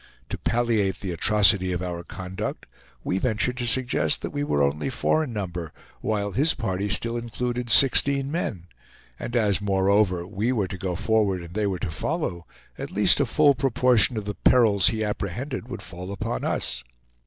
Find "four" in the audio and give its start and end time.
4.89-5.23